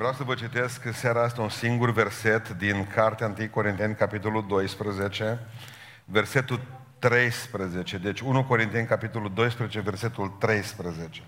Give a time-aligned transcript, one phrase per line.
[0.00, 5.38] Vreau să vă citesc seara asta un singur verset din Cartea 1 Corinteni, capitolul 12,
[6.04, 6.60] versetul
[6.98, 7.98] 13.
[7.98, 11.22] Deci 1 Corinteni, capitolul 12, versetul 13.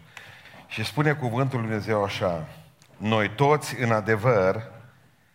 [0.67, 2.49] Și spune cuvântul Lui Dumnezeu așa,
[2.97, 4.63] noi toți, în adevăr,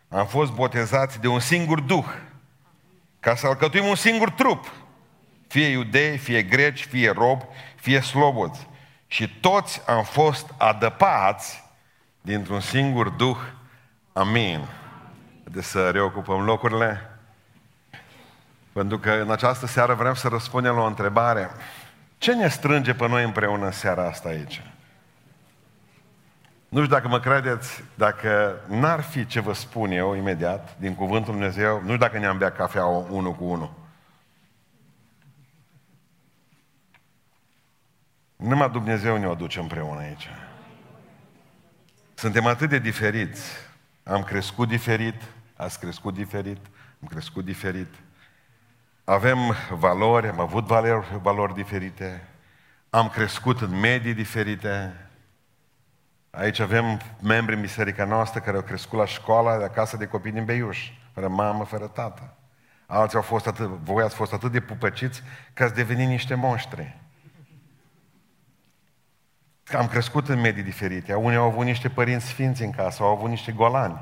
[0.10, 2.06] am fost botezați de un singur Duh,
[3.20, 4.72] ca să alcătuim un singur trup,
[5.48, 7.42] fie iudei, fie greci, fie rob,
[7.76, 8.68] fie slobozi.
[9.08, 11.66] Și toți am fost adăpați
[12.28, 13.38] dintr-un singur Duh.
[14.14, 14.68] Amin.
[15.44, 17.10] De să reocupăm locurile.
[18.74, 21.50] Pentru că în această seară vrem să răspundem la o întrebare.
[22.18, 24.62] Ce ne strânge pe noi împreună în seara asta aici?
[26.70, 31.34] Nu știu dacă mă credeți, dacă n-ar fi ce vă spun eu imediat, din cuvântul
[31.34, 33.72] Dumnezeu, nu știu dacă ne-am bea cafea unul cu unul.
[38.36, 40.30] Numai Dumnezeu ne-o aduce împreună aici.
[42.20, 43.52] Suntem atât de diferiți.
[44.04, 45.22] Am crescut diferit,
[45.56, 46.58] ați crescut diferit,
[47.02, 47.94] am crescut diferit.
[49.04, 49.38] Avem
[49.70, 52.28] valori, am avut valori, valori diferite,
[52.90, 54.94] am crescut în medii diferite.
[56.30, 60.32] Aici avem membri în biserica noastră care au crescut la școala de acasă de copii
[60.32, 62.38] din Beiuș, fără mamă, fără tată.
[62.86, 67.02] Alții au fost atât, voi ați fost atât de pupăciți că ați devenit niște monștri.
[69.76, 71.14] Am crescut în medii diferite.
[71.14, 74.02] Unii au avut niște părinți sfinți în casă, au avut niște golani.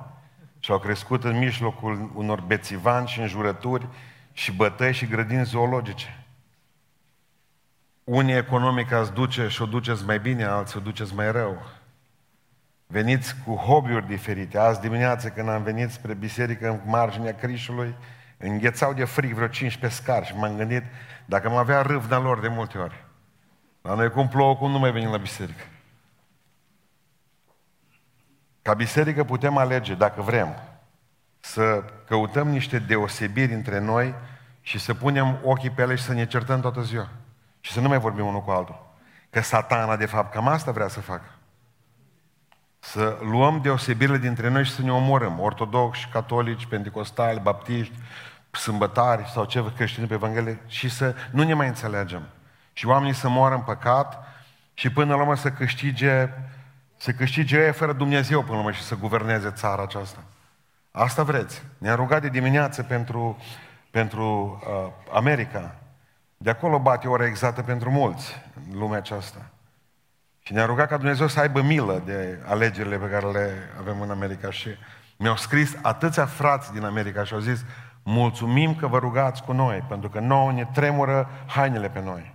[0.59, 3.87] Și au crescut în mijlocul unor bețivani și înjurături
[4.33, 6.25] și bătăi și grădini zoologice.
[8.03, 11.61] Unii economic ați duce și o duceți mai bine, alții o duceți mai rău.
[12.87, 14.57] Veniți cu hobby-uri diferite.
[14.57, 17.95] Azi dimineață când am venit spre biserică în marginea Crișului,
[18.37, 20.83] înghețau de frig vreo 15 scar și m-am gândit
[21.25, 23.04] dacă mă avea râvna lor de multe ori.
[23.85, 25.63] La noi cum plouă, cum nu mai venim la biserică.
[28.61, 30.55] Ca biserică putem alege, dacă vrem,
[31.39, 34.13] să căutăm niște deosebiri între noi
[34.61, 37.09] și să punem ochii pe ele și să ne certăm toată ziua.
[37.59, 38.85] Și să nu mai vorbim unul cu altul.
[39.29, 41.29] Că satana, de fapt, cam asta vrea să facă.
[42.79, 45.39] Să luăm deosebirile dintre noi și să ne omorâm.
[45.39, 47.93] Ortodoxi, catolici, pentecostali, baptiști,
[48.51, 52.21] sâmbătari sau ce creștini pe Evanghelie și să nu ne mai înțelegem.
[52.77, 54.27] Și oamenii să moară în păcat
[54.73, 56.29] și până la urmă să câștige,
[56.97, 60.23] să câștige ei fără Dumnezeu până la urmă și să guverneze țara aceasta.
[60.91, 61.63] Asta vreți.
[61.77, 63.37] Ne-am rugat de dimineață pentru,
[63.91, 65.75] pentru uh, America.
[66.37, 69.49] De acolo bate ora exactă pentru mulți în lumea aceasta.
[70.39, 74.09] Și ne-a rugat ca Dumnezeu să aibă milă de alegerile pe care le avem în
[74.09, 74.51] America.
[74.51, 74.69] Și
[75.17, 77.65] mi-au scris atâția frați din America și au zis,
[78.03, 82.34] mulțumim că vă rugați cu noi, pentru că nouă ne tremură hainele pe noi.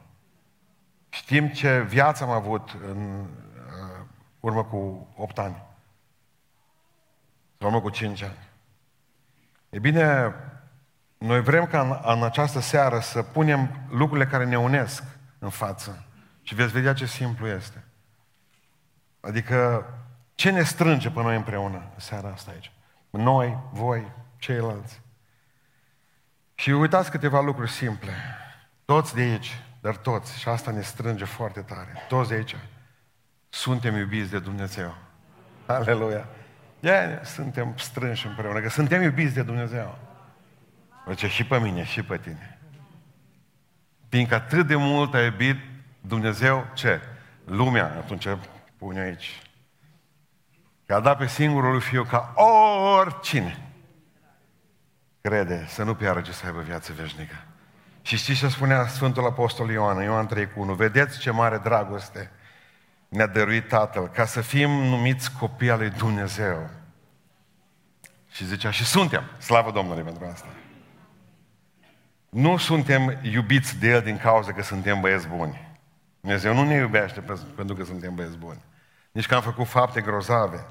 [1.10, 4.06] Știm ce viață am avut în uh,
[4.40, 5.62] urmă cu 8 ani.
[7.58, 8.48] În urmă cu 5 ani.
[9.70, 10.34] E bine,
[11.18, 15.02] noi vrem ca în, în această seară să punem lucrurile care ne unesc
[15.38, 16.04] în față.
[16.42, 17.84] Și veți vedea ce simplu este.
[19.20, 19.86] Adică
[20.34, 22.72] ce ne strânge pe noi împreună în seara asta aici?
[23.10, 25.00] Noi, voi, ceilalți.
[26.54, 28.12] Și uitați câteva lucruri simple.
[28.84, 32.56] Toți de aici dar toți, și asta ne strânge foarte tare, toți de aici,
[33.48, 34.94] suntem iubiți de Dumnezeu.
[35.66, 36.26] Aleluia!
[36.80, 39.98] de suntem strânși împreună, că suntem iubiți de Dumnezeu.
[41.08, 42.58] Zice, și pe mine, și pe tine.
[44.08, 45.56] Fiindcă atât de mult a iubit
[46.00, 47.00] Dumnezeu, ce?
[47.44, 48.28] Lumea, atunci
[48.76, 49.42] pune aici.
[50.86, 53.70] Că a dat pe singurul lui Fiu ca oricine
[55.20, 57.44] crede să nu piară ce să aibă viață veșnică.
[58.10, 60.74] Și știți ce spunea Sfântul Apostol Ioan, Ioan 3 cu 1?
[60.74, 62.30] Vedeți ce mare dragoste
[63.08, 66.70] ne-a dăruit Tatăl, ca să fim numiți copii al lui Dumnezeu.
[68.30, 70.46] Și zicea, și suntem, slavă Domnului pentru asta.
[72.28, 75.78] Nu suntem iubiți de El din cauza că suntem băieți buni.
[76.20, 77.24] Dumnezeu nu ne iubește
[77.56, 78.62] pentru că suntem băieți buni.
[79.12, 80.66] Nici că am făcut fapte grozave.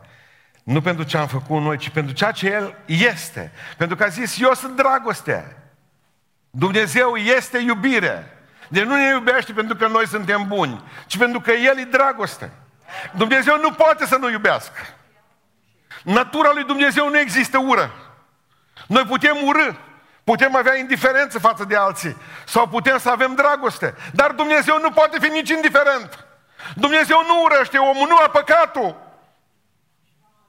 [0.63, 3.51] Nu pentru ce am făcut noi, ci pentru ceea ce El este.
[3.77, 5.53] Pentru că a zis, eu sunt dragoste.
[6.49, 8.37] Dumnezeu este iubire.
[8.67, 12.51] Deci nu ne iubește pentru că noi suntem buni, ci pentru că El e dragoste.
[13.15, 14.79] Dumnezeu nu poate să nu iubească.
[16.03, 17.91] Natura lui Dumnezeu nu există ură.
[18.87, 19.73] Noi putem urâ,
[20.23, 23.95] putem avea indiferență față de alții sau putem să avem dragoste.
[24.13, 26.25] Dar Dumnezeu nu poate fi nici indiferent.
[26.75, 29.07] Dumnezeu nu urăște omul, nu a păcatul.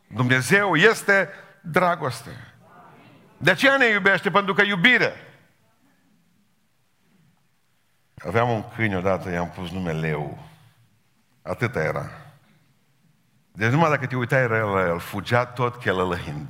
[0.07, 1.31] Dumnezeu este
[1.61, 2.31] dragoste.
[3.37, 5.30] De aceea ne iubește, pentru că iubire.
[8.27, 10.39] Aveam un câine odată, i-am pus nume Leu.
[11.43, 12.11] Atâta era.
[13.53, 16.47] Deci numai dacă te uitai rău la el, fugea tot chelălăind.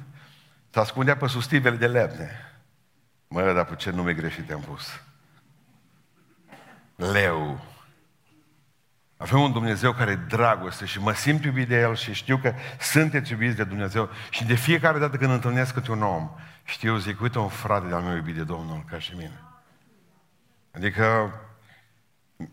[0.70, 2.31] Se ascundea pe sustivele de lemne.
[3.28, 5.00] Mă, dar pe ce nume greșit te-am pus?
[6.96, 7.61] Leu.
[9.17, 12.55] Avem un Dumnezeu care e dragoste și mă simt iubit de El și știu că
[12.81, 16.31] sunteți iubiți de Dumnezeu și de fiecare dată când întâlnesc câte un om,
[16.64, 19.40] știu, zic, uite un frate de-al meu iubit de Domnul, ca și mine.
[20.70, 21.32] Adică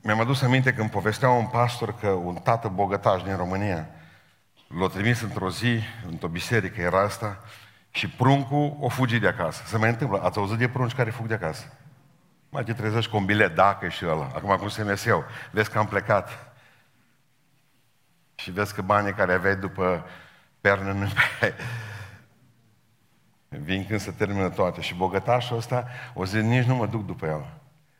[0.01, 3.89] mi-am adus aminte când povestea un pastor că un tată bogătaș din România
[4.79, 5.79] l-a trimis într-o zi,
[6.09, 7.39] într-o biserică era asta,
[7.89, 9.63] și pruncul o fugi de acasă.
[9.65, 10.21] Se mai întâmplă.
[10.21, 11.73] Ați auzit de prunci care fug de acasă?
[12.49, 14.31] Mai te trezești cu un bilet, dacă și ăla.
[14.35, 15.23] Acum cum se eu.
[15.51, 16.53] Vezi că am plecat.
[18.35, 20.05] Și vezi că banii care aveai după
[20.61, 21.53] pernă nu mai
[23.49, 24.81] Vin când se termină toate.
[24.81, 27.45] Și bogătașul ăsta o zi nici nu mă duc după el.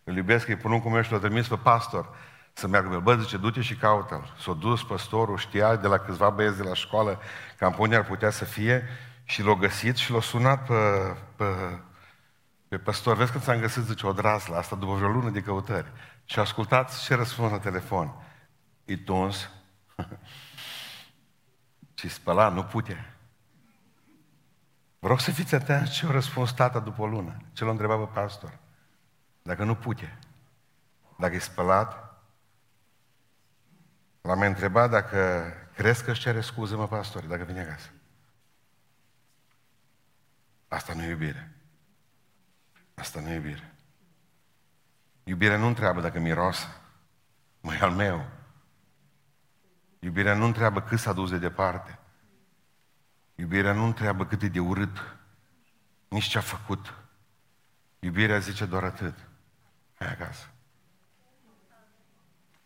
[0.07, 2.15] Îl iubesc că e pruncul meu și l-a trimis pe pastor
[2.53, 4.33] să meargă pe Bă, zice, du-te și caută-l.
[4.39, 7.19] S-a dus păstorul, știa de la câțiva băieți de la școală
[7.57, 8.83] că ar putea să fie
[9.23, 10.73] și l-a găsit și l-a sunat pe,
[11.35, 11.45] pe,
[12.67, 13.15] pe păstor.
[13.15, 15.91] Vezi că ți-am găsit, zice, o drasla asta după vreo lună de căutări.
[16.25, 18.13] Și ascultați ce răspuns la telefon.
[18.85, 19.49] E tuns.
[21.99, 23.15] și spăla, nu pute.
[24.99, 27.37] Vă rog să fiți atenți ce a răspuns tata după o lună.
[27.53, 28.65] Ce l-a întrebat pe pastor.
[29.47, 30.19] Dacă nu pute.
[31.17, 32.21] Dacă e spălat.
[34.21, 37.89] L-am întrebat dacă crezi că își cere scuze, mă, pastor, dacă vine acasă.
[40.67, 41.55] Asta nu e iubire.
[42.93, 43.75] Asta nu e iubire.
[45.23, 46.67] Iubirea nu întreabă dacă miroasă.
[47.61, 48.29] Măi, al meu.
[49.99, 51.99] Iubirea nu întreabă cât s-a dus de departe.
[53.35, 55.17] Iubirea nu întreabă cât e de urât.
[56.07, 56.93] Nici ce a făcut.
[57.99, 59.26] Iubirea zice doar atât.
[59.97, 60.47] Hai acasă.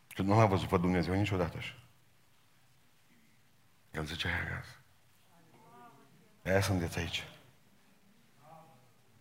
[0.08, 1.74] Și nu l-a văzut pe Dumnezeu niciodată așa.
[3.92, 4.76] El zice, hai acasă.
[6.46, 7.28] Aia sunteți aici.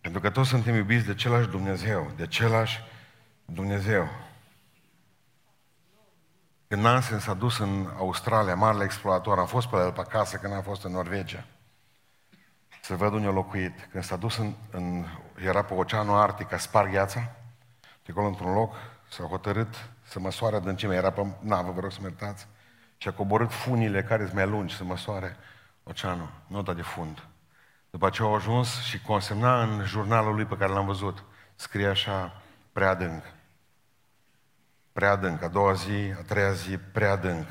[0.01, 2.79] Pentru că toți suntem iubiți de același Dumnezeu, de același
[3.45, 4.09] Dumnezeu.
[6.67, 10.53] Când Nansen s-a dus în Australia, marele explorator, am fost pe el pe acasă când
[10.53, 11.45] am fost în Norvegia.
[12.81, 13.87] Să văd unde a locuit.
[13.91, 15.05] Când s-a dus în, în
[15.35, 17.35] era pe Oceanul Arctic, a spart gheața,
[18.05, 18.73] de acolo într-un loc,
[19.09, 20.97] s-a hotărât să măsoare adâncimea.
[20.97, 22.47] Era pe navă, vă rog să mă iertați.
[22.97, 25.37] Și a coborât funile care sunt mai lungi să măsoare
[25.83, 27.23] oceanul, nota de fund.
[27.89, 31.23] După ce au ajuns și consemna în jurnalul lui pe care l-am văzut,
[31.55, 33.23] scrie așa, prea adânc.
[34.93, 35.41] Prea adânc.
[35.41, 37.47] A doua zi, a treia zi, prea adânc.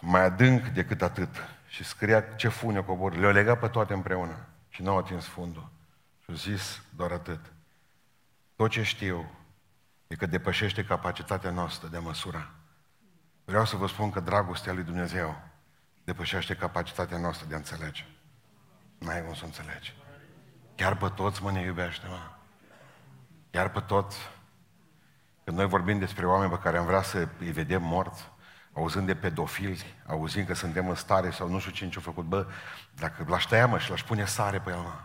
[0.00, 1.28] Mai adânc decât atât.
[1.66, 3.16] Și scria ce fune cobor.
[3.16, 4.46] Le-au legat pe toate împreună.
[4.68, 5.70] Și nu au atins fundul.
[6.24, 7.52] Și au zis doar atât.
[8.56, 9.30] Tot ce știu
[10.06, 12.50] e că depășește capacitatea noastră de a măsura.
[13.44, 15.42] Vreau să vă spun că dragostea lui Dumnezeu
[16.04, 18.04] depășește capacitatea noastră de a înțelege.
[18.98, 19.94] N-ai cum să înțelegi.
[20.74, 22.30] Chiar pe toți mă ne iubește, mă.
[23.50, 24.18] Chiar pe toți.
[25.44, 28.30] Când noi vorbim despre oameni pe care am vrea să îi vedem morți,
[28.72, 32.46] auzând de pedofili, auzind că suntem în stare sau nu știu ce ce-a făcut, bă,
[32.94, 35.00] dacă l-aș tăia, mă, și l-aș pune sare pe el, mă.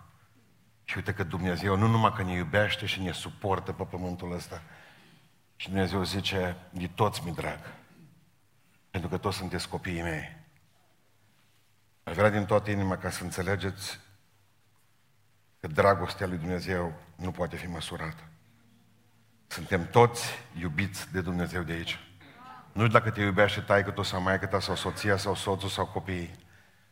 [0.89, 4.62] Și uite că Dumnezeu nu numai că ne iubește și ne suportă pe pământul ăsta,
[5.56, 7.59] și Dumnezeu zice, de toți mi drag.
[8.89, 10.38] Pentru că toți sunteți copiii mei.
[12.03, 14.00] Aș vrea din toată inima ca să înțelegeți
[15.60, 18.24] că dragostea lui Dumnezeu nu poate fi măsurată.
[19.48, 20.29] Suntem toți
[20.60, 22.00] iubiți de Dumnezeu de aici.
[22.72, 25.86] Nu știu dacă te iubește taică tu sau maică ta sau soția sau soțul sau
[25.86, 26.36] copiii.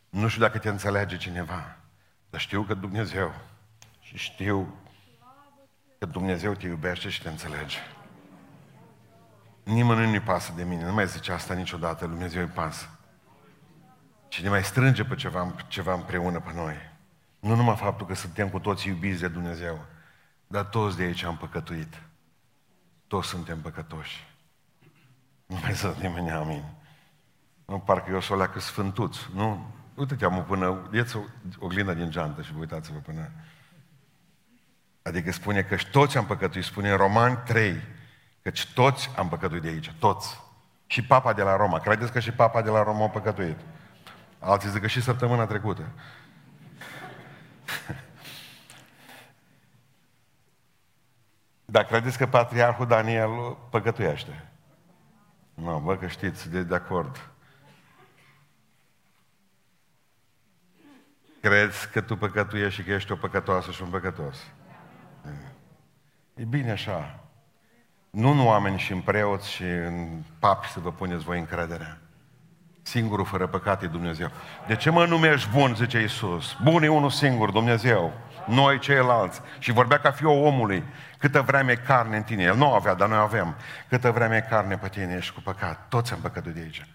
[0.10, 1.78] Nu știu dacă te înțelege cineva.
[2.30, 3.34] Dar știu că Dumnezeu
[4.08, 4.78] și știu
[6.00, 7.78] că Dumnezeu te iubește și te înțelege.
[9.64, 10.86] Nimănui nu-i pasă de mine.
[10.86, 12.06] Nu mai zice asta niciodată.
[12.06, 12.90] Dumnezeu îi pasă.
[14.28, 16.76] Și ne mai strânge pe ceva, ceva împreună pe noi.
[17.40, 19.86] Nu numai faptul că suntem cu toți iubiți de Dumnezeu,
[20.48, 22.02] dar toți de aici am păcătuit.
[23.08, 24.36] Toți suntem păcătoși.
[25.46, 26.64] Nu mai să nimeni amin.
[27.66, 29.18] Nu, parcă eu să o leacă sfântuț.
[29.34, 29.74] Nu?
[29.96, 31.20] Uite-te, am până, ieți o
[31.60, 33.32] oglindă din geantă și vă uitați-vă până...
[35.08, 36.64] Adică spune că toți am păcătuit.
[36.64, 37.82] Spune în Romani 3,
[38.42, 39.94] căci toți am păcătuit de aici.
[40.00, 40.40] Toți.
[40.86, 41.80] Și papa de la Roma.
[41.80, 43.58] Credeți că și papa de la Roma a păcătuit?
[44.40, 45.84] Alții zic că și săptămâna trecută.
[51.66, 54.50] Dar credeți că patriarhul Daniel păcătuiește?
[55.54, 57.30] Nu, bă, că știți, de, de acord.
[61.42, 64.38] Crezi că tu păcătuiești și că ești o păcătoasă și un păcătos?
[66.38, 67.20] E bine așa.
[68.10, 71.98] Nu în oameni și în preoți și în papi să vă puneți voi încrederea
[72.82, 74.30] Singurul fără păcat e Dumnezeu.
[74.68, 76.58] De ce mă numești bun, zice Iisus?
[76.64, 78.14] Bun e unul singur, Dumnezeu.
[78.46, 79.42] Noi ceilalți.
[79.60, 80.84] Și vorbea ca fiul omului.
[81.18, 82.44] Câtă vreme e carne în tine.
[82.44, 83.56] El nu avea, dar noi avem.
[83.90, 85.86] Câtă vreme e carne pe tine, ești cu păcat.
[85.90, 86.86] Toți am păcătuit de aici.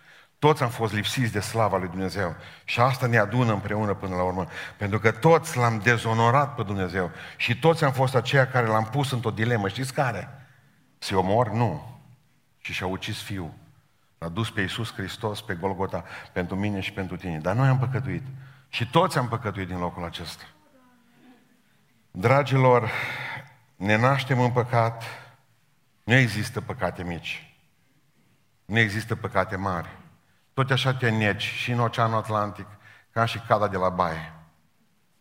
[0.43, 2.37] Toți am fost lipsiți de slava lui Dumnezeu.
[2.65, 4.47] Și asta ne adună împreună până la urmă.
[4.77, 7.11] Pentru că toți l-am dezonorat pe Dumnezeu.
[7.37, 9.69] Și toți am fost aceia care l-am pus într-o dilemă.
[9.69, 10.29] Știți care?
[10.99, 11.51] Să-i omor?
[11.51, 12.01] Nu.
[12.59, 13.53] Și și-a ucis fiul.
[14.19, 17.39] L-a dus pe Iisus Hristos pe Golgota pentru mine și pentru tine.
[17.39, 18.23] Dar noi am păcătuit.
[18.69, 20.45] Și toți am păcătuit din locul acesta.
[22.11, 22.91] Dragilor,
[23.77, 25.05] ne naștem în păcat.
[26.05, 27.57] Nu există păcate mici.
[28.65, 30.01] Nu există păcate mari.
[30.55, 32.67] Tot așa te negi și în Oceanul Atlantic,
[33.11, 34.33] ca și cada de la baie.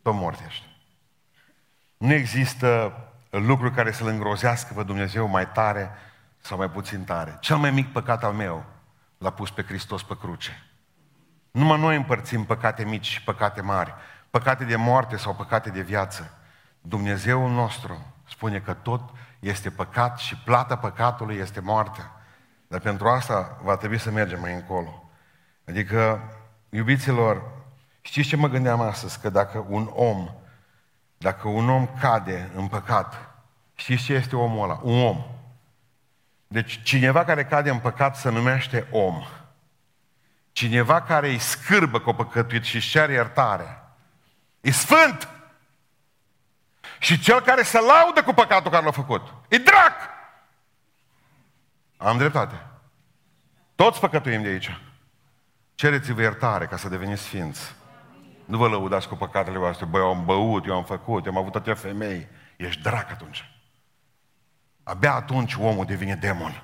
[0.02, 0.66] Tot mort ești.
[1.98, 2.94] Nu există
[3.30, 5.92] lucruri care să-L îngrozească pe Dumnezeu mai tare
[6.40, 7.38] sau mai puțin tare.
[7.40, 8.66] Cel mai mic păcat al meu
[9.18, 10.64] l-a pus pe Hristos pe cruce.
[11.52, 13.94] Numai noi împărțim păcate mici și păcate mari,
[14.30, 16.38] păcate de moarte sau păcate de viață.
[16.82, 19.10] Dumnezeul nostru spune că tot
[19.40, 22.12] este păcat și plata păcatului este moartea.
[22.68, 25.01] Dar pentru asta va trebui să mergem mai încolo.
[25.72, 26.22] Adică,
[26.70, 27.44] iubiților,
[28.02, 29.20] știți ce mă gândeam astăzi?
[29.20, 30.30] Că dacă un om,
[31.18, 33.36] dacă un om cade în păcat,
[33.76, 34.80] știți ce este omul ăla?
[34.84, 35.26] Un om.
[36.48, 39.24] Deci cineva care cade în păcat se numește om.
[40.52, 43.84] Cineva care îi scârbă cu păcătuit și își cere iertare.
[44.62, 45.28] E sfânt!
[47.00, 49.94] Și cel care se laudă cu păcatul care l-a făcut, e drac!
[51.98, 52.66] Am dreptate.
[53.76, 54.80] Toți păcătuim de aici.
[55.82, 57.76] Cereți-vă iertare ca să deveniți sfinți.
[58.46, 59.86] Nu vă lăudați cu păcatele voastre.
[59.86, 62.28] Băi, eu am băut, eu am făcut, eu am avut atâtea femei.
[62.58, 63.52] Ești drac atunci.
[64.84, 66.64] Abia atunci omul devine demon.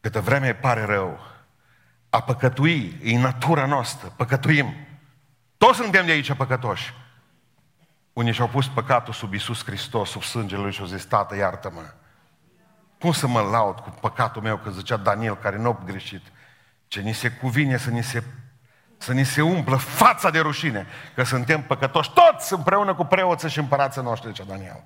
[0.00, 1.18] Câtă vreme pare rău,
[2.10, 4.74] a păcătui e natura noastră, păcătuim.
[5.56, 6.94] Toți suntem de aici păcătoși.
[8.12, 11.92] Unii și-au pus păcatul sub Isus Hristos, sub sângele Lui și au zis, Tată, iartă-mă.
[13.00, 16.22] Cum să mă laud cu păcatul meu, că zicea Daniel, care nu a greșit,
[16.94, 18.24] ce ni se cuvine să ni se,
[18.96, 23.58] să ni se umplă fața de rușine, că suntem păcătoși toți împreună cu preoții și
[23.58, 24.84] împărații noștri, zicea Daniel.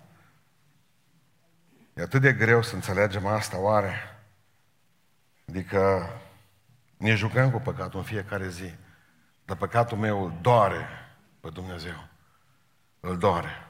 [1.95, 4.21] E atât de greu să înțelegem asta, oare?
[5.49, 6.11] Adică
[6.97, 8.75] ne jucăm cu păcatul în fiecare zi.
[9.45, 10.87] Dar păcatul meu îl doare
[11.41, 12.09] pe Dumnezeu.
[13.01, 13.67] Îl doare.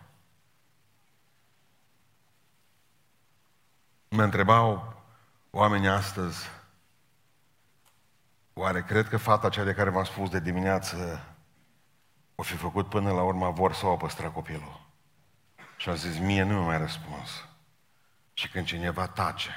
[4.09, 4.95] Mă întrebau
[5.51, 6.49] oamenii astăzi,
[8.59, 11.25] oare cred că fata aceea de care v-am spus de dimineață
[12.35, 14.87] o fi făcut până la urmă vor să o păstra copilul?
[15.77, 17.47] Și a zis, mie nu mi mai răspuns.
[18.33, 19.51] Și când cineva tace,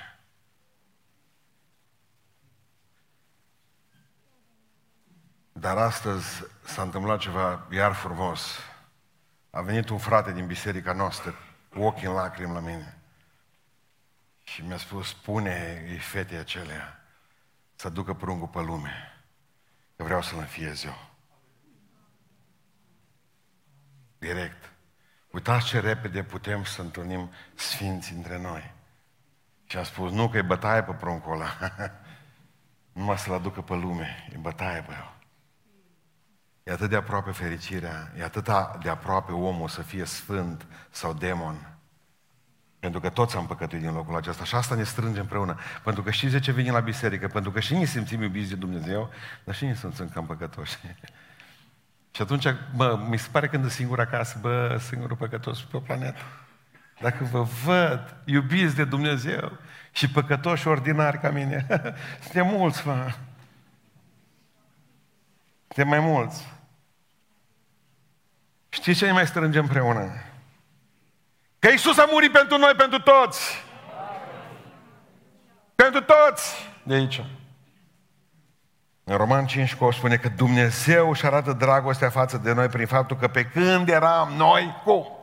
[5.54, 8.60] Dar astăzi s-a întâmplat ceva iar frumos.
[9.50, 11.36] A venit un frate din biserica noastră,
[11.70, 13.02] cu ochii în lacrimi la mine.
[14.44, 17.01] Și mi-a spus, spune îi fetei acelea
[17.82, 19.24] să ducă pruncul pe lume,
[19.96, 21.10] că vreau să-l înfiez eu.
[24.18, 24.72] Direct.
[25.32, 28.74] Uitați ce repede putem să întâlnim sfinți între noi.
[29.66, 31.58] Și am spus, nu că e bătaie pe pruncul ăla.
[32.94, 34.30] Numai să-l aducă pe lume.
[34.34, 35.16] E bătaie pe el.
[36.64, 38.48] E atât de aproape fericirea, e atât
[38.82, 41.71] de aproape omul să fie sfânt sau demon.
[42.82, 45.58] Pentru că toți am păcătuit din locul acesta și asta ne strânge împreună.
[45.84, 47.28] Pentru că știți de ce vine la biserică?
[47.28, 49.10] Pentru că și noi simțim iubiți de Dumnezeu,
[49.44, 50.78] dar și noi suntem cam păcătoși.
[52.12, 52.46] Și atunci,
[52.76, 56.22] bă, mi se pare când sunt singur acasă, bă, singurul păcătos pe o planetă.
[57.00, 59.58] Dacă vă văd iubiți de Dumnezeu
[59.92, 61.68] și păcătoși ordinari ca mine,
[62.24, 63.14] suntem mulți, mă.
[65.68, 66.48] Suntem mai mulți.
[68.70, 70.12] Știți ce ne mai strânge împreună?
[71.62, 73.64] Că Iisus a murit pentru noi, pentru toți.
[75.76, 77.24] Pentru toți de aici.
[79.04, 83.18] În Roman 5 cu spune că Dumnezeu își arată dragostea față de noi prin faptul
[83.18, 85.20] că pe când eram noi cu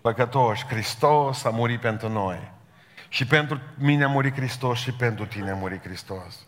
[0.00, 2.52] păcătoși, Hristos a murit pentru noi.
[3.08, 6.46] Și pentru mine a murit Hristos și pentru tine a murit Hristos.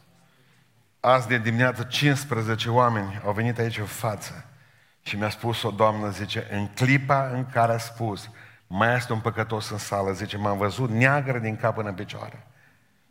[1.00, 4.44] Azi de dimineață 15 oameni au venit aici în față
[5.02, 8.30] și mi-a spus o doamnă, zice, în clipa în care a spus,
[8.74, 12.46] mai este un păcătos în sală, zice, m-am văzut neagră din cap până în picioare.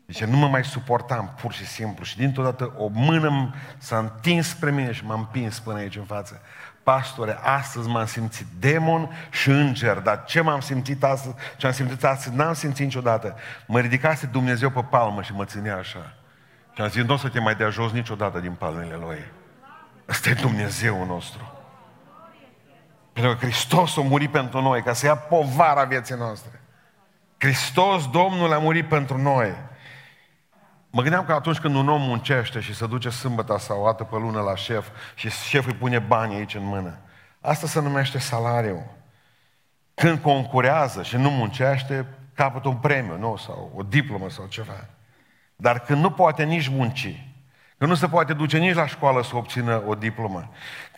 [0.08, 2.03] Zice, nu mă mai suportam, pur și simplu.
[2.03, 6.03] Și dintr-o dată o mână s-a întins spre mine și m-a împins până aici în
[6.03, 6.41] față.
[6.84, 12.03] Pastore, astăzi m-am simțit demon și înger, dar ce m-am simțit astăzi, ce am simțit
[12.03, 13.36] astăzi, n-am simțit niciodată.
[13.65, 16.13] Mă ridicase Dumnezeu pe palmă și mă ținea așa.
[16.74, 19.32] Și am zis, nu o să te mai dea jos niciodată din palmele Lui.
[20.10, 21.50] Ăsta e Dumnezeu nostru.
[23.13, 26.62] Pentru că Hristos a murit pentru noi, ca să ia povara vieții noastre.
[27.38, 29.56] Hristos, Domnul, a murit pentru noi.
[30.89, 34.03] Mă gândeam că atunci când un om muncește și se duce sâmbătă sau o dată
[34.03, 36.98] pe lună la șef și șeful îi pune bani aici în mână,
[37.41, 38.86] asta se numește salariu.
[39.94, 43.36] Când concurează și nu muncește, capătă un premiu, nu?
[43.36, 44.86] Sau o diplomă sau ceva.
[45.56, 47.31] Dar când nu poate nici munci,
[47.82, 50.50] când nu se poate duce nici la școală să obțină o diplomă,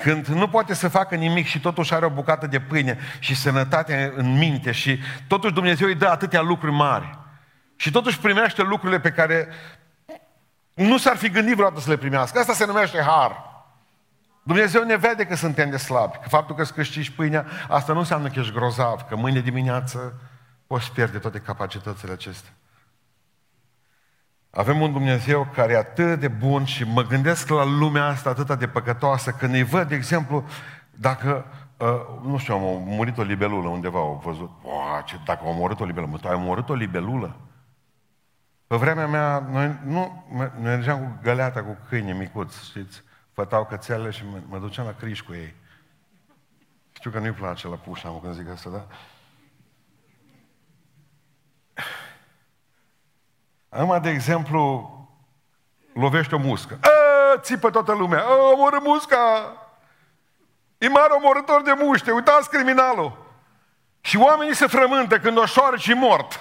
[0.03, 4.13] când nu poate să facă nimic și totuși are o bucată de pâine și sănătate
[4.15, 7.17] în minte și totuși Dumnezeu îi dă atâtea lucruri mari
[7.75, 9.47] și totuși primește lucrurile pe care
[10.73, 12.39] nu s-ar fi gândit vreodată să le primească.
[12.39, 13.31] Asta se numește har.
[14.43, 17.99] Dumnezeu ne vede că suntem de slabi, că faptul că îți câștigi pâinea, asta nu
[17.99, 20.13] înseamnă că ești grozav, că mâine dimineață
[20.67, 22.51] poți pierde toate capacitățile acestea.
[24.55, 28.59] Avem un Dumnezeu care e atât de bun și mă gândesc la lumea asta atât
[28.59, 30.45] de păcătoasă, când îi văd, de exemplu,
[30.91, 31.45] dacă,
[31.77, 31.87] uh,
[32.23, 34.51] nu știu, am murit o libelulă undeva, au văzut,
[35.05, 37.35] ce, dacă au omorât o libelulă, mă, tu ai omorât o libelulă?
[38.67, 43.03] Pe vremea mea, noi, nu, noi mergeam cu găleata, cu câini micuți, știți?
[43.31, 45.53] Fătau cățele și mă, mă duceam la criș cu ei.
[46.91, 48.87] Știu că nu-i place la pușa, am când zic asta, da?
[53.73, 54.91] Acum, de exemplu,
[55.93, 56.79] lovește o muscă.
[56.81, 58.23] A, țipă toată lumea.
[58.23, 59.53] A, omoră musca!
[60.77, 63.21] E mare omorător de muște, uitați criminalul!
[64.01, 65.45] Și oamenii se frământă când o
[65.77, 66.39] și mort.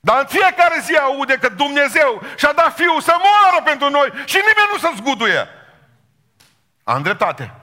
[0.00, 4.36] Dar în fiecare zi aude că Dumnezeu și-a dat Fiul să moară pentru noi și
[4.36, 5.48] nimeni nu se zguduie.
[6.84, 7.54] Am dreptate.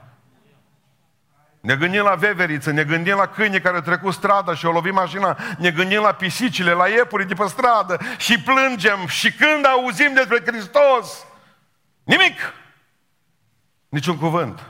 [1.64, 4.90] Ne gândim la veveriță, ne gândim la câini care au trecut strada și o lovi
[4.90, 9.06] mașina, ne gândim la pisicile, la iepuri de pe stradă și plângem.
[9.06, 11.26] Și când auzim despre Hristos,
[12.02, 12.54] nimic.
[13.88, 14.60] Niciun cuvânt.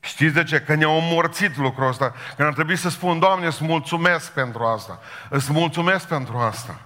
[0.00, 0.60] Știți de ce?
[0.60, 2.14] Că ne-a omorțit lucrul ăsta.
[2.36, 5.00] Că ar trebui să spun, Doamne, îți mulțumesc pentru asta.
[5.28, 6.80] Îți mulțumesc pentru asta.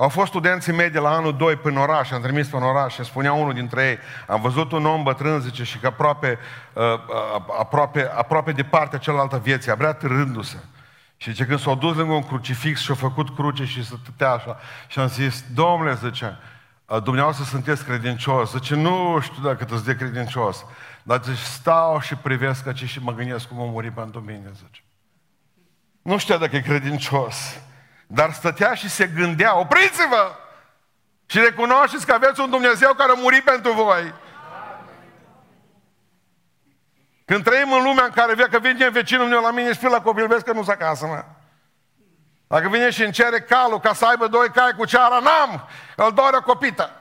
[0.00, 2.94] Au fost studenții mei de la anul 2 până în oraș, am trimis în oraș
[2.94, 6.38] și spunea unul dintre ei, am văzut un om bătrân, zice, și că aproape,
[6.72, 10.56] uh, uh, aproape, aproape de partea cealaltă vieții, abia târându-se.
[11.16, 14.30] Și zice, când s-au dus lângă un crucifix și au făcut cruce și să stătea
[14.30, 14.58] așa,
[14.88, 16.38] și am zis, domnule, zice,
[16.86, 18.50] uh, dumneavoastră sunteți credincios.
[18.50, 20.64] Zice, nu știu dacă te de credincios.
[21.02, 24.82] Dar zice, stau și privesc aici și mă gândesc cum a murit pentru mine, zice.
[26.02, 27.60] Nu știu dacă e credincios.
[28.10, 30.36] Dar stătea și se gândea, opriți-vă!
[31.26, 34.14] Și recunoașteți că aveți un Dumnezeu care a murit pentru voi.
[37.24, 40.02] Când trăim în lumea în care vine că vine vecinul meu la mine și la
[40.02, 41.24] copil, vezi că nu-s acasă, mă.
[42.46, 45.68] Dacă vine și îmi cere calul ca să aibă doi cai cu ceara, n-am!
[45.96, 46.92] Îl doare o copită.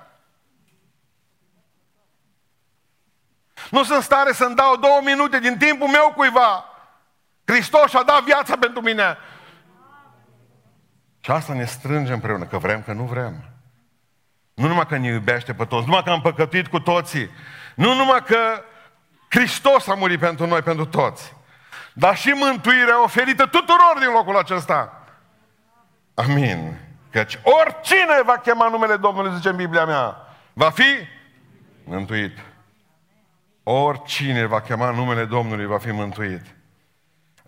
[3.69, 6.65] Nu sunt stare să-mi dau două minute din timpul meu cuiva.
[7.45, 9.17] Hristos a dat viața pentru mine.
[11.27, 13.43] Și asta ne strânge împreună, că vrem, că nu vrem.
[14.53, 17.29] Nu numai că ne iubește pe toți, numai că am păcătuit cu toții,
[17.75, 18.63] nu numai că
[19.29, 21.35] Hristos a murit pentru noi, pentru toți,
[21.93, 25.03] dar și mântuirea oferită tuturor din locul acesta.
[26.13, 26.77] Amin.
[27.11, 30.15] Căci oricine va chema numele Domnului, zice în Biblia mea,
[30.53, 31.07] va fi
[31.83, 32.37] mântuit.
[33.63, 36.41] Oricine va chema numele Domnului va fi mântuit.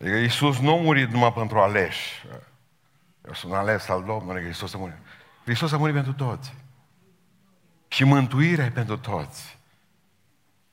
[0.02, 2.24] Adică Iisus nu a murit numai pentru aleși.
[3.30, 4.98] Eu sunt ales al Domnului, Hristos a murit.
[5.44, 6.54] Hristos a murit pentru toți.
[7.88, 9.58] Și mântuirea e pentru toți.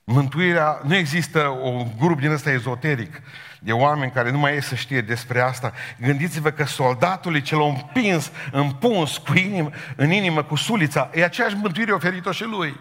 [0.04, 3.22] Mântuirea, nu există un grup din ăsta ezoteric
[3.60, 5.72] de oameni care nu mai e să știe despre asta.
[6.00, 11.56] Gândiți-vă că soldatul ce l-a împins, împuns cu inimă, în inimă cu sulița, e aceeași
[11.56, 12.80] mântuire oferită și lui.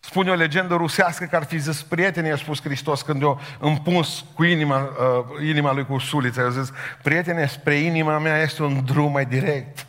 [0.00, 4.24] Spune o legendă rusească că ar fi zis prietenii, a spus Hristos când eu împuns
[4.34, 6.40] cu inima, uh, inima lui cu sulița.
[6.40, 9.86] Eu zis, prietene, spre inima mea este un drum mai direct.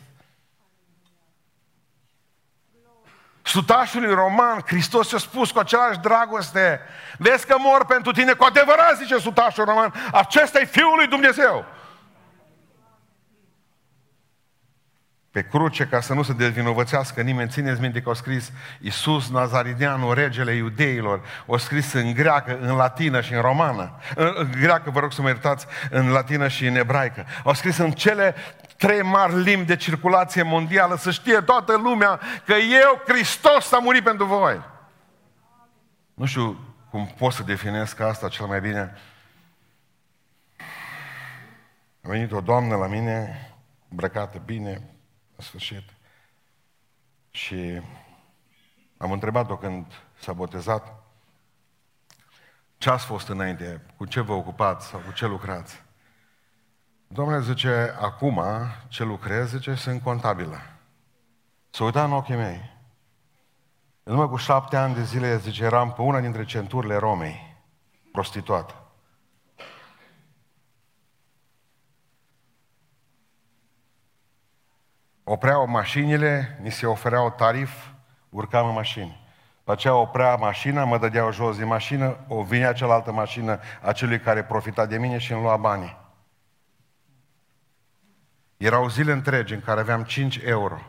[3.42, 6.80] Sutașului roman, Hristos a spus cu același dragoste,
[7.18, 11.64] vezi că mor pentru tine, cu adevărat, zice sutașul roman, acesta e Fiul lui Dumnezeu.
[15.32, 17.50] Pe cruce ca să nu se dezvinovățească nimeni.
[17.50, 23.20] Țineți minte că au scris Iisus Nazarideanu, regele iudeilor, o scris în greacă, în latină
[23.20, 23.98] și în romană.
[24.14, 27.26] În greacă, vă rog să mă iertați, în latină și în ebraică.
[27.44, 28.34] Au scris în cele
[28.76, 34.04] trei mari limbi de circulație mondială, să știe toată lumea că eu, Hristos, a murit
[34.04, 34.60] pentru voi.
[36.14, 38.94] Nu știu cum pot să definesc asta cel mai bine.
[42.02, 43.46] A venit o doamnă la mine,
[43.88, 44.82] îmbrăcată bine, în
[45.42, 45.94] sfârșit.
[47.30, 47.80] Și
[48.96, 49.86] am întrebat-o când
[50.18, 51.02] s-a botezat,
[52.78, 55.82] ce ați fost înainte, cu ce vă ocupați sau cu ce lucrați?
[57.06, 58.42] Domnule zice, acum
[58.88, 60.58] ce lucrez, zice, sunt contabilă.
[61.70, 62.70] Să uita în ochii mei.
[64.02, 67.56] În urmă cu șapte ani de zile, zice, eram pe una dintre centurile Romei,
[68.12, 68.81] prostituată.
[75.24, 77.70] Opreau mașinile, ni se ofereau tarif,
[78.28, 79.20] urcam în mașini.
[79.64, 84.20] Pe aceea oprea mașina, mă dădeau jos din mașină, o vinea cealaltă mașină a celui
[84.20, 86.00] care profita de mine și îmi lua banii.
[88.56, 90.80] Erau zile întregi în care aveam 5 euro.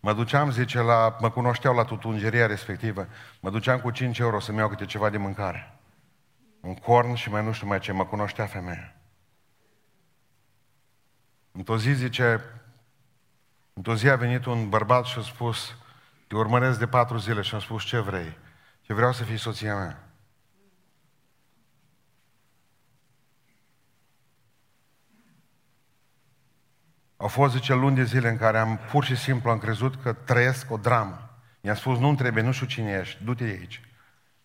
[0.00, 3.06] Mă duceam, zice, la, mă cunoșteau la tutungeria respectivă,
[3.40, 5.78] mă duceam cu 5 euro să-mi iau câte ceva de mâncare.
[6.60, 9.01] Un corn și mai nu știu mai ce, mă cunoștea femeia.
[11.52, 12.40] Într-o zi, zice,
[13.72, 15.76] într-o zi a venit un bărbat și a spus,
[16.26, 18.38] te urmăresc de patru zile și am spus, ce vrei?
[18.80, 20.06] Ce vreau să fii soția mea.
[27.16, 30.12] Au fost, zice, luni de zile în care am pur și simplu am crezut că
[30.12, 31.30] trăiesc o dramă.
[31.60, 33.80] Mi-a spus, nu trebuie, nu știu cine ești, du-te de aici.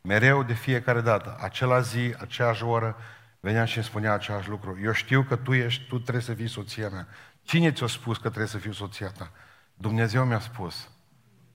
[0.02, 2.96] Mereu, de fiecare dată, acela zi, aceeași oră,
[3.40, 4.80] venea și îmi spunea același lucru.
[4.82, 7.08] Eu știu că tu ești, tu trebuie să fii soția mea.
[7.44, 9.32] Cine ți-a spus că trebuie să fiu soția ta?
[9.74, 10.90] Dumnezeu mi-a spus.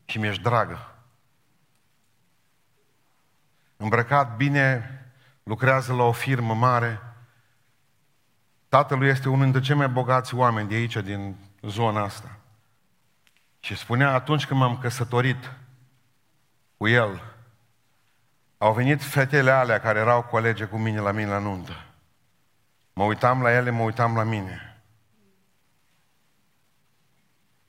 [0.05, 0.95] Și mi-ești dragă.
[3.77, 4.90] Îmbrăcat bine,
[5.42, 7.01] lucrează la o firmă mare,
[8.73, 12.38] Tatălui este unul dintre cei mai bogați oameni de aici, din zona asta.
[13.61, 15.53] Și spunea, atunci când m-am căsătorit
[16.77, 17.32] cu el,
[18.62, 21.85] au venit fetele alea care erau colege cu mine la mine la nuntă.
[22.92, 24.83] Mă uitam la ele, mă uitam la mine.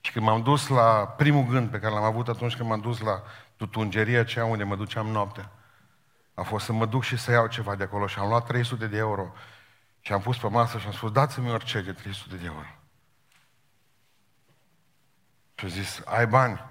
[0.02, 3.00] Și când m-am dus la primul gând pe care l-am avut atunci când m-am dus
[3.00, 3.24] la
[3.56, 5.52] tutungeria aceea unde mă duceam noaptea,
[6.34, 8.88] a fost să mă duc și să iau ceva de acolo și am luat 300
[8.88, 9.34] de euro
[10.00, 12.68] și am pus pe masă și am spus, dați-mi orice de 300 de euro.
[15.56, 16.66] Și a zis, ai bani?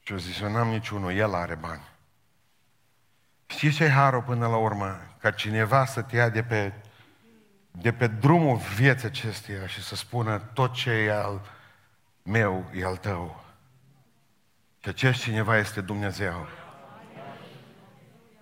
[0.00, 1.94] Și a zis, eu n-am niciunul, el are bani.
[3.56, 5.00] Știți ce e harul până la urmă?
[5.20, 6.72] Ca cineva să te ia de pe,
[7.70, 11.40] de pe drumul vieții acesteia și să spună tot ce e al
[12.22, 13.44] meu e al tău.
[14.82, 16.46] Și acest cineva este Dumnezeu.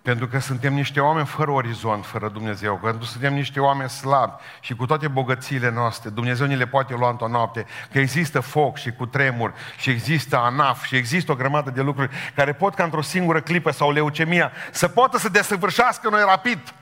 [0.05, 4.75] Pentru că suntem niște oameni fără orizont, fără Dumnezeu, că suntem niște oameni slabi și
[4.75, 8.91] cu toate bogățiile noastre, Dumnezeu ni le poate lua într-o noapte, că există foc și
[8.91, 13.01] cu tremur și există anaf și există o grămadă de lucruri care pot ca într-o
[13.01, 16.73] singură clipă sau leucemia să poată să desăvârșească noi rapid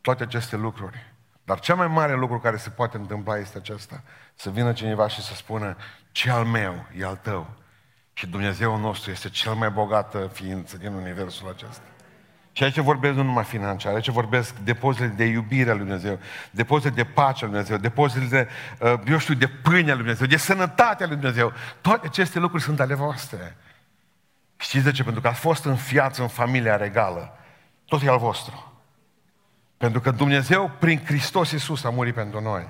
[0.00, 1.12] toate aceste lucruri.
[1.44, 4.02] Dar cel mai mare lucru care se poate întâmpla este acesta,
[4.34, 5.76] să vină cineva și să spună,
[6.12, 7.50] ce al meu e al tău.
[8.12, 11.82] Și Dumnezeu nostru este cel mai bogată ființă din universul acesta.
[12.58, 16.18] Și aici vorbesc nu numai financiar, aici vorbesc depozite de iubire a Lui Dumnezeu,
[16.50, 18.48] depozite de pace a Lui Dumnezeu, depozite de,
[18.90, 21.52] uh, eu știu, de pâine a Lui Dumnezeu, de sănătate a Lui Dumnezeu.
[21.80, 23.56] Toate aceste lucruri sunt ale voastre.
[24.56, 25.02] Știți de ce?
[25.02, 27.38] Pentru că ați fost înfiați în familia regală.
[27.84, 28.72] Tot e al vostru.
[29.76, 32.68] Pentru că Dumnezeu, prin Hristos Iisus, a murit pentru noi.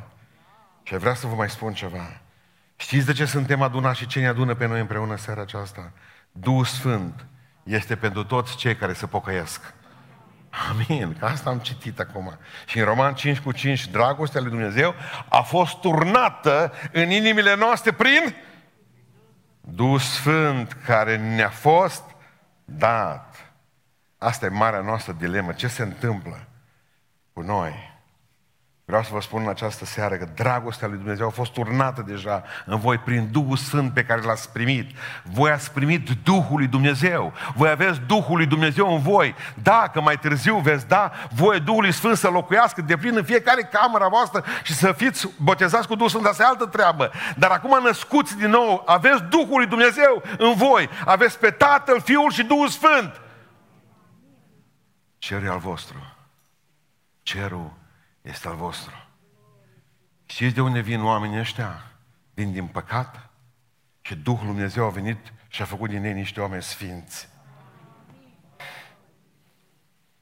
[0.83, 2.21] Și vreau să vă mai spun ceva.
[2.77, 5.93] Știți de ce suntem adunați și ce ne adună pe noi împreună seara aceasta?
[6.33, 7.27] Duhul Sfânt
[7.63, 9.77] este pentru toți cei care se pocăiesc.
[10.51, 11.17] Amin.
[11.19, 12.39] Că asta am citit acum.
[12.67, 14.95] Și în Roman 5 cu 5, dragostea lui Dumnezeu
[15.29, 18.35] a fost turnată în inimile noastre prin
[19.61, 22.03] Duhul Sfânt care ne-a fost
[22.65, 23.53] dat.
[24.19, 25.53] Asta e marea noastră dilemă.
[25.53, 26.49] Ce se întâmplă
[27.33, 27.88] cu noi?
[28.89, 32.43] Vreau să vă spun în această seară că dragostea lui Dumnezeu a fost turnată deja
[32.65, 34.91] în voi prin Duhul Sfânt pe care l-ați primit.
[35.23, 37.33] Voi ați primit Duhul lui Dumnezeu.
[37.55, 39.35] Voi aveți Duhul lui Dumnezeu în voi.
[39.63, 44.09] Dacă mai târziu veți da voie Duhului Sfânt să locuiască de plin în fiecare cameră
[44.11, 47.11] voastră și să fiți botezați cu Duhul Sfânt, asta e altă treabă.
[47.37, 50.89] Dar acum născuți din nou, aveți Duhul lui Dumnezeu în voi.
[51.05, 53.21] Aveți pe Tatăl, Fiul și Duhul Sfânt.
[55.19, 56.17] Cerul e al vostru.
[57.23, 57.79] Cerul
[58.29, 58.93] este al vostru.
[60.27, 61.93] Știți de unde vin oamenii ăștia?
[62.35, 63.31] Vin din păcat
[64.01, 67.29] și Duhul Dumnezeu a venit și a făcut din ei niște oameni sfinți.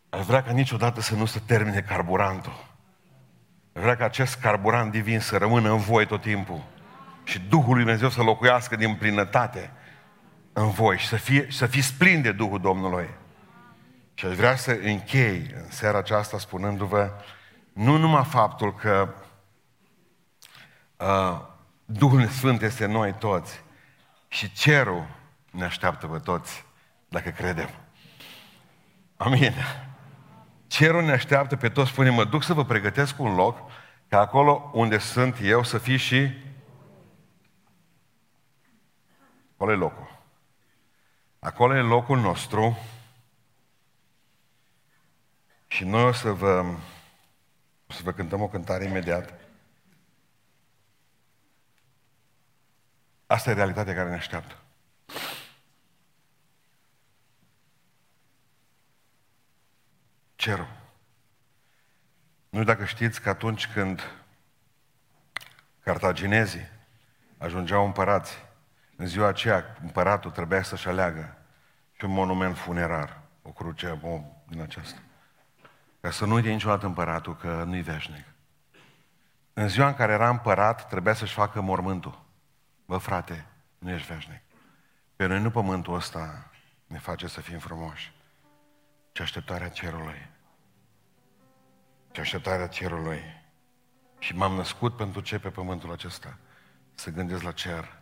[0.09, 2.75] Aș vrea ca niciodată să nu se termine carburantul.
[3.73, 6.65] Aș vrea ca acest carburant divin să rămână în voi tot timpul.
[7.25, 9.71] Și Duhul Lui Dumnezeu să locuiască din plinătate
[10.53, 13.09] în voi și să, fie, să fiți plini de Duhul Domnului.
[14.15, 17.11] Și aș vrea să închei în seara aceasta spunându-vă
[17.77, 19.15] nu numai faptul că
[20.97, 21.41] Uh,
[21.85, 23.65] Duhul Sfânt este noi toți.
[24.29, 25.07] Și cerul
[25.51, 26.65] ne așteaptă pe toți,
[27.09, 27.69] dacă credem.
[29.17, 29.53] Amin.
[30.67, 33.71] Cerul ne așteaptă pe toți, spune, mă duc să vă pregătesc un loc,
[34.09, 36.31] ca acolo unde sunt eu să fii și...
[39.55, 40.21] Acolo e locul.
[41.39, 42.79] Acolo e locul nostru
[45.67, 46.65] și noi o să vă,
[47.87, 49.35] o să vă cântăm o cântare imediat.
[53.27, 54.57] Asta e realitatea care ne așteaptă.
[60.35, 60.69] Cerul.
[62.49, 64.01] Nu dacă știți că atunci când
[65.81, 66.69] cartaginezii
[67.39, 68.45] ajungeau împărați,
[68.97, 71.37] în ziua aceea împăratul trebuia să-și aleagă
[71.93, 74.99] și un monument funerar, o cruce o, din aceasta.
[76.07, 78.25] Ca să nu uite niciodată împăratul că nu-i veșnic.
[79.53, 82.25] În ziua în care era împărat, trebuia să-și facă mormântul.
[82.85, 83.47] Bă, frate,
[83.79, 84.41] nu ești veșnic.
[85.17, 86.51] Pe noi nu pământul ăsta
[86.87, 88.13] ne face să fim frumoși,
[89.13, 90.29] ci așteptarea cerului.
[92.11, 93.21] Ci așteptarea cerului.
[94.19, 96.39] Și m-am născut pentru ce pe pământul acesta?
[96.95, 97.99] Să gândesc la cer.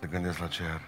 [0.00, 0.80] Să gândesc la cer.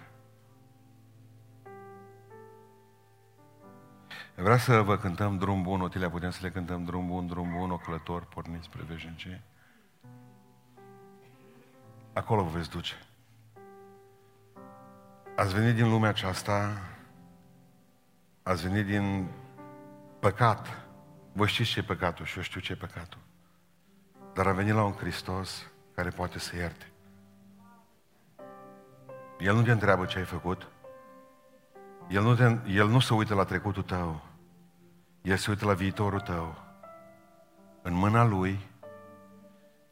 [4.40, 7.70] Vreau să vă cântăm drum bun, Otilia, putem să le cântăm drum bun, drum bun,
[7.70, 9.42] oclător, porniți spre veșnicie.
[12.12, 12.94] Acolo vă veți duce.
[15.36, 16.82] Ați venit din lumea aceasta,
[18.42, 19.28] ați venit din
[20.18, 20.86] păcat.
[21.32, 23.20] Voi știți ce e păcatul și eu știu ce e păcatul.
[24.34, 26.92] Dar a venit la un Hristos care poate să ierte.
[29.38, 30.68] El nu te întreabă ce ai făcut.
[32.08, 34.27] El nu, te, el nu se uită la trecutul tău.
[35.22, 36.54] El se uită la viitorul tău.
[37.82, 38.60] În mâna Lui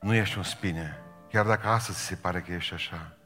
[0.01, 3.17] nu ești un spine, chiar dacă astăzi se pare că ești așa.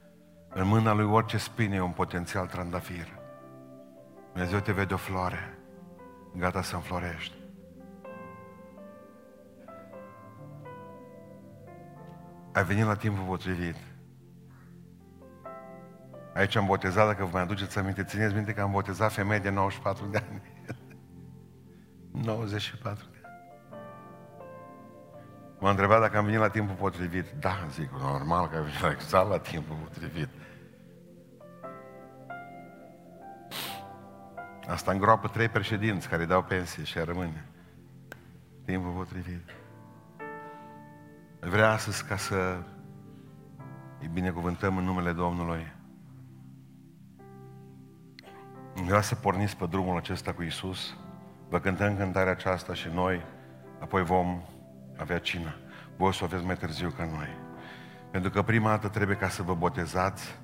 [0.49, 3.19] În mâna Lui orice spine e un potențial trandafir.
[4.33, 5.59] Dumnezeu te vede o floare,
[6.37, 7.35] gata să înflorești.
[12.53, 13.77] Ai venit la timpul potrivit.
[16.35, 19.51] Aici am botezat, dacă vă mai aduceți aminte, țineți minte că am botezat femei de
[19.51, 20.50] 94 de ani.
[22.13, 23.35] 94 de ani.
[25.59, 27.27] M-a întrebat dacă am venit la timpul potrivit.
[27.41, 30.29] Da, zic, normal că am venit la exact la timpul potrivit.
[34.69, 37.49] Asta îngroapă trei președinți care dau pensie și rămâne.
[38.65, 39.43] Timpul potrivit.
[41.41, 42.63] Vrea astăzi ca să
[44.01, 45.73] îi binecuvântăm în numele Domnului.
[48.75, 50.97] Vreau să porniți pe drumul acesta cu Isus.
[51.51, 53.25] Vă cântăm cântarea aceasta și noi,
[53.79, 54.43] apoi vom
[54.97, 55.55] avea cină.
[55.97, 57.29] Voi o să o aveți mai târziu ca noi.
[58.11, 60.39] Pentru că prima dată trebuie ca să vă botezați,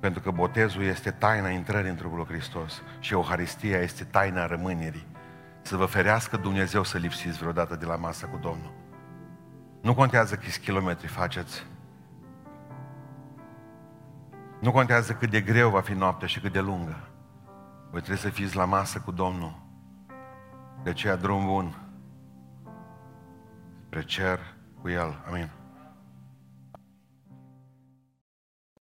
[0.00, 5.06] pentru că botezul este taina intrării în trupul lui Hristos și Euharistia este taina rămânerii.
[5.62, 8.72] Să vă ferească Dumnezeu să lipsiți vreodată de la masă cu Domnul.
[9.80, 11.66] Nu contează câți kilometri faceți.
[14.60, 17.08] Nu contează cât de greu va fi noaptea și cât de lungă.
[17.90, 19.68] Voi trebuie să fiți la masă cu Domnul.
[20.82, 21.74] De aceea drum bun
[23.86, 24.38] spre cer
[24.80, 25.24] cu El.
[25.28, 25.59] Amin.